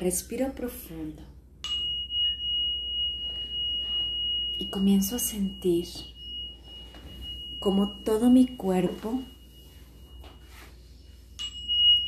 Respiro 0.00 0.52
profundo. 0.52 1.20
Y 4.56 4.66
comienzo 4.70 5.16
a 5.16 5.18
sentir 5.18 5.88
como 7.58 8.04
todo 8.04 8.30
mi 8.30 8.46
cuerpo 8.46 9.22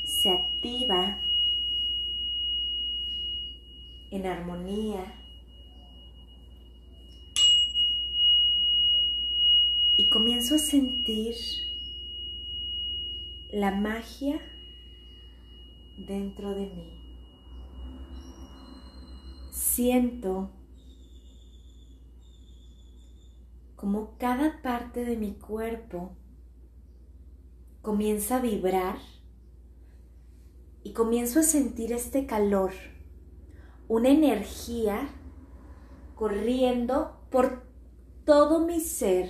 se 0.04 0.30
activa 0.30 1.18
en 4.12 4.24
armonía 4.24 5.12
y 9.96 10.08
comienzo 10.08 10.54
a 10.54 10.58
sentir 10.58 11.34
la 13.50 13.72
magia 13.72 14.40
dentro 15.96 16.54
de 16.54 16.66
mí. 16.66 16.99
Siento 19.60 20.48
como 23.76 24.16
cada 24.16 24.62
parte 24.62 25.04
de 25.04 25.18
mi 25.18 25.34
cuerpo 25.34 26.16
comienza 27.82 28.36
a 28.36 28.40
vibrar 28.40 28.96
y 30.82 30.94
comienzo 30.94 31.40
a 31.40 31.42
sentir 31.42 31.92
este 31.92 32.24
calor, 32.24 32.72
una 33.86 34.08
energía 34.08 35.10
corriendo 36.14 37.20
por 37.30 37.62
todo 38.24 38.66
mi 38.66 38.80
ser. 38.80 39.28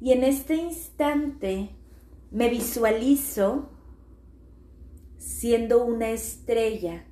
Y 0.00 0.12
en 0.12 0.22
este 0.22 0.54
instante 0.54 1.70
me 2.30 2.48
visualizo 2.48 3.68
siendo 5.18 5.84
una 5.84 6.10
estrella. 6.10 7.04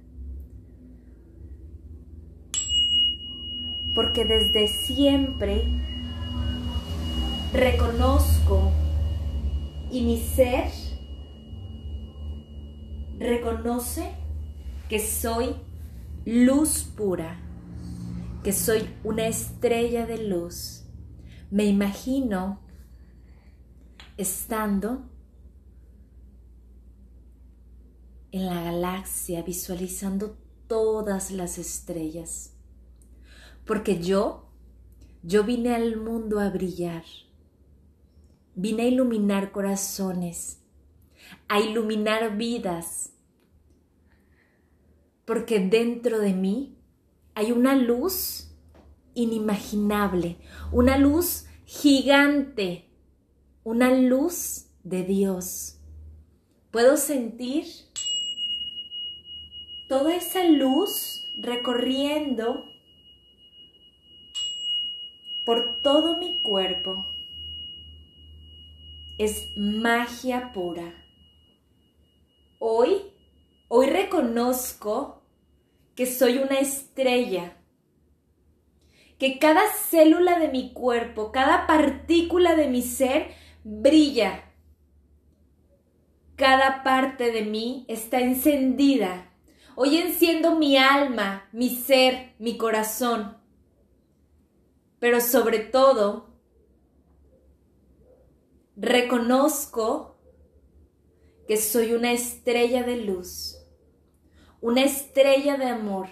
Porque 3.95 4.25
desde 4.25 4.69
siempre 4.69 5.65
reconozco 7.53 8.73
y 9.91 10.03
mi 10.03 10.19
ser 10.19 10.71
reconoce 13.19 14.11
que 14.89 14.99
soy 14.99 15.55
luz 16.25 16.85
pura, 16.97 17.41
que 18.43 18.53
soy 18.53 18.89
una 19.05 19.27
estrella 19.27 20.07
de 20.07 20.27
luz. 20.27 20.85
Me 21.51 21.65
imagino 21.65 22.61
estando 24.17 25.09
en 28.33 28.47
la 28.47 28.61
galaxia 28.63 29.43
visualizando 29.43 30.37
todas 30.67 31.31
las 31.31 31.59
estrellas. 31.59 32.54
Porque 33.65 33.99
yo, 33.99 34.51
yo 35.23 35.45
vine 35.45 35.75
al 35.75 35.97
mundo 35.97 36.39
a 36.39 36.51
brillar. 36.51 37.05
Vine 38.55 38.83
a 38.85 38.87
iluminar 38.87 39.53
corazones, 39.53 40.61
a 41.49 41.61
iluminar 41.61 42.37
vidas. 42.37 43.13
Porque 45.25 45.61
dentro 45.61 46.19
de 46.21 46.35
mí 46.35 46.79
hay 47.35 47.53
una 47.53 47.75
luz 47.75 48.55
inimaginable, 49.15 50.37
una 50.71 50.99
luz 50.99 51.47
gigante, 51.65 52.91
una 53.65 53.91
luz 53.93 54.67
de 54.83 55.05
Dios. 55.05 55.81
Puedo 56.71 56.97
sentir 56.97 57.65
toda 59.89 60.15
esa 60.15 60.45
luz 60.45 61.27
recorriendo 61.41 62.74
por 65.45 65.81
todo 65.83 66.17
mi 66.17 66.35
cuerpo. 66.41 67.07
Es 69.19 69.49
magia 69.57 70.53
pura. 70.53 70.95
Hoy, 72.59 73.03
hoy 73.69 73.87
reconozco 73.87 75.23
que 75.95 76.07
soy 76.07 76.39
una 76.39 76.59
estrella, 76.59 77.57
que 79.19 79.39
cada 79.39 79.71
célula 79.73 80.39
de 80.39 80.49
mi 80.49 80.73
cuerpo, 80.73 81.31
cada 81.31 81.67
partícula 81.67 82.57
de 82.57 82.69
mi 82.69 82.83
ser 82.83 83.29
brilla. 83.63 84.51
Cada 86.37 86.83
parte 86.83 87.31
de 87.31 87.43
mí 87.43 87.85
está 87.89 88.21
encendida 88.21 89.31
Hoy 89.77 89.99
enciendo 89.99 90.55
mi 90.55 90.77
alma, 90.77 91.49
mi 91.51 91.69
ser, 91.69 92.35
mi 92.39 92.57
corazón. 92.57 93.37
Pero 95.05 95.21
sobre 95.21 95.59
todo, 95.59 96.31
reconozco 98.75 100.17
que 101.47 101.59
soy 101.59 101.93
una 101.93 102.13
estrella 102.13 102.85
de 102.85 102.97
luz, 102.97 103.59
una 104.63 104.83
estrella 104.83 105.59
de 105.59 105.67
amor, 105.67 106.09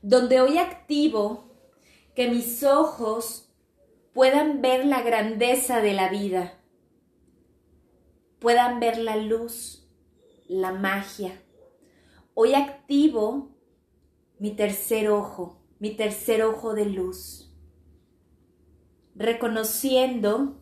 donde 0.00 0.40
hoy 0.40 0.56
activo 0.56 1.44
que 2.14 2.30
mis 2.30 2.62
ojos 2.62 3.52
puedan 4.14 4.62
ver 4.62 4.86
la 4.86 5.02
grandeza 5.02 5.82
de 5.82 5.92
la 5.92 6.08
vida, 6.08 6.58
puedan 8.38 8.80
ver 8.80 8.96
la 8.96 9.16
luz, 9.16 9.86
la 10.46 10.72
magia, 10.72 11.38
Hoy 12.32 12.54
activo 12.54 13.50
mi 14.38 14.52
tercer 14.56 15.10
ojo, 15.10 15.60
mi 15.80 15.90
tercer 15.90 16.42
ojo 16.44 16.72
de 16.72 16.86
luz, 16.86 17.47
reconociendo 19.18 20.56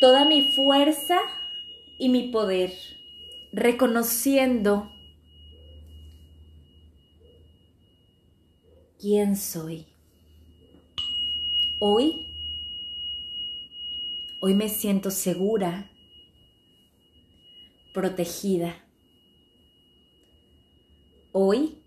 toda 0.00 0.24
mi 0.24 0.50
fuerza 0.50 1.18
y 1.98 2.08
mi 2.08 2.28
poder, 2.28 2.72
reconociendo 3.52 4.90
quién 8.98 9.36
soy. 9.36 9.86
Hoy, 11.78 12.26
hoy 14.40 14.54
me 14.54 14.70
siento 14.70 15.10
segura 15.10 15.90
protegida. 17.92 18.82
Hoy, 21.32 21.85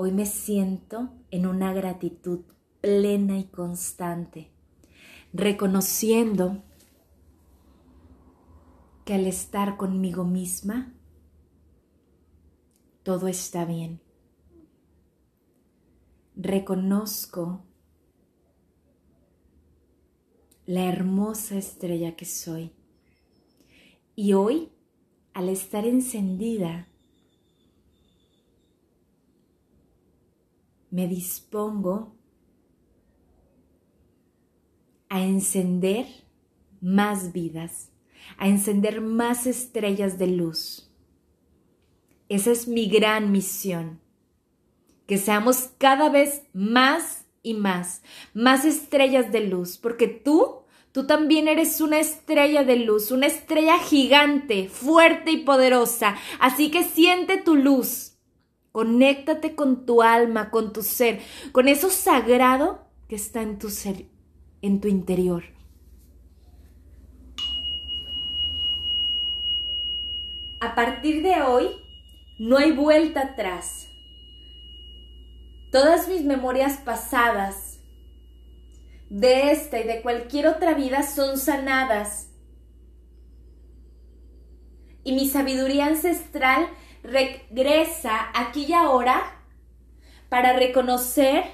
hoy 0.00 0.12
me 0.12 0.26
siento 0.26 1.10
en 1.32 1.44
una 1.44 1.72
gratitud 1.72 2.44
plena 2.80 3.36
y 3.36 3.48
constante, 3.48 4.52
reconociendo 5.32 6.62
que 9.04 9.14
al 9.14 9.26
estar 9.26 9.76
conmigo 9.76 10.22
misma, 10.22 10.94
todo 13.02 13.26
está 13.26 13.64
bien. 13.64 14.00
Reconozco 16.36 17.64
la 20.64 20.84
hermosa 20.84 21.56
estrella 21.56 22.14
que 22.14 22.24
soy. 22.24 22.72
Y 24.14 24.34
hoy 24.34 24.70
al 25.34 25.48
estar 25.48 25.86
encendida, 25.86 26.86
me 30.90 31.06
dispongo 31.06 32.14
a 35.08 35.22
encender 35.22 36.06
más 36.80 37.32
vidas, 37.32 37.90
a 38.36 38.48
encender 38.48 39.00
más 39.00 39.46
estrellas 39.46 40.18
de 40.18 40.26
luz. 40.28 40.90
Esa 42.28 42.50
es 42.52 42.68
mi 42.68 42.88
gran 42.88 43.32
misión, 43.32 44.00
que 45.06 45.16
seamos 45.16 45.70
cada 45.78 46.10
vez 46.10 46.42
más 46.52 47.24
y 47.42 47.54
más, 47.54 48.02
más 48.34 48.64
estrellas 48.64 49.32
de 49.32 49.40
luz, 49.40 49.78
porque 49.78 50.08
tú 50.08 50.58
Tú 50.92 51.06
también 51.06 51.48
eres 51.48 51.80
una 51.80 52.00
estrella 52.00 52.64
de 52.64 52.76
luz, 52.76 53.10
una 53.10 53.26
estrella 53.26 53.78
gigante, 53.78 54.68
fuerte 54.68 55.30
y 55.30 55.36
poderosa. 55.44 56.16
Así 56.40 56.70
que 56.70 56.82
siente 56.82 57.36
tu 57.36 57.56
luz. 57.56 58.07
Conéctate 58.72 59.54
con 59.54 59.86
tu 59.86 60.02
alma, 60.02 60.50
con 60.50 60.72
tu 60.72 60.82
ser, 60.82 61.20
con 61.52 61.68
eso 61.68 61.90
sagrado 61.90 62.86
que 63.08 63.16
está 63.16 63.42
en 63.42 63.58
tu 63.58 63.70
ser, 63.70 64.06
en 64.62 64.80
tu 64.80 64.88
interior. 64.88 65.44
A 70.60 70.74
partir 70.74 71.22
de 71.22 71.42
hoy, 71.42 71.68
no 72.38 72.58
hay 72.58 72.72
vuelta 72.72 73.20
atrás. 73.20 73.88
Todas 75.72 76.08
mis 76.08 76.24
memorias 76.24 76.78
pasadas 76.78 77.78
de 79.10 79.52
esta 79.52 79.80
y 79.80 79.84
de 79.84 80.02
cualquier 80.02 80.46
otra 80.46 80.74
vida 80.74 81.02
son 81.02 81.38
sanadas. 81.38 82.28
y 85.08 85.12
mi 85.12 85.26
sabiduría 85.26 85.86
ancestral 85.86 86.68
regresa 87.02 88.30
aquí 88.34 88.66
y 88.68 88.72
ahora 88.72 89.44
para 90.28 90.52
reconocer 90.52 91.44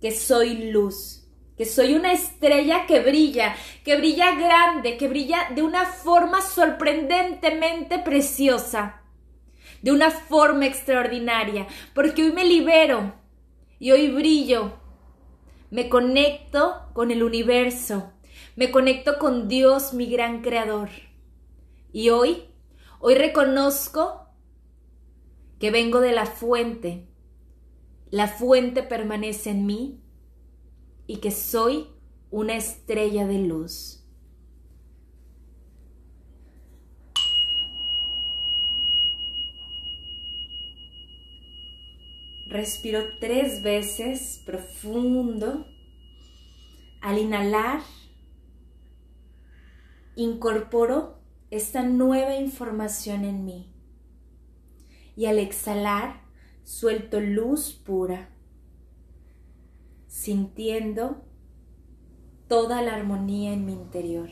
que 0.00 0.10
soy 0.10 0.70
luz, 0.70 1.28
que 1.56 1.64
soy 1.64 1.94
una 1.94 2.12
estrella 2.12 2.86
que 2.86 3.00
brilla, 3.00 3.54
que 3.84 3.96
brilla 3.96 4.34
grande, 4.34 4.96
que 4.96 5.08
brilla 5.08 5.48
de 5.54 5.62
una 5.62 5.86
forma 5.86 6.40
sorprendentemente 6.40 7.98
preciosa, 7.98 9.02
de 9.80 9.92
una 9.92 10.10
forma 10.10 10.66
extraordinaria, 10.66 11.66
porque 11.94 12.24
hoy 12.24 12.32
me 12.32 12.44
libero 12.44 13.14
y 13.78 13.90
hoy 13.90 14.08
brillo, 14.10 14.78
me 15.70 15.88
conecto 15.88 16.88
con 16.92 17.10
el 17.10 17.22
universo, 17.22 18.12
me 18.56 18.70
conecto 18.70 19.18
con 19.18 19.48
Dios, 19.48 19.94
mi 19.94 20.06
gran 20.06 20.42
creador. 20.42 20.90
Y 21.92 22.10
hoy, 22.10 22.44
hoy 23.00 23.14
reconozco 23.14 24.31
que 25.62 25.70
vengo 25.70 26.00
de 26.00 26.10
la 26.10 26.26
fuente. 26.26 27.06
La 28.10 28.26
fuente 28.26 28.82
permanece 28.82 29.50
en 29.50 29.64
mí 29.64 30.02
y 31.06 31.18
que 31.18 31.30
soy 31.30 31.86
una 32.32 32.56
estrella 32.56 33.28
de 33.28 33.38
luz. 33.38 34.04
Respiro 42.48 43.04
tres 43.20 43.62
veces 43.62 44.42
profundo. 44.44 45.64
Al 47.00 47.18
inhalar, 47.18 47.82
incorporo 50.16 51.20
esta 51.52 51.84
nueva 51.84 52.34
información 52.34 53.24
en 53.24 53.44
mí. 53.44 53.71
Y 55.16 55.26
al 55.26 55.38
exhalar, 55.38 56.22
suelto 56.64 57.20
luz 57.20 57.72
pura, 57.72 58.30
sintiendo 60.06 61.24
toda 62.48 62.82
la 62.82 62.94
armonía 62.94 63.52
en 63.52 63.64
mi 63.64 63.72
interior. 63.72 64.28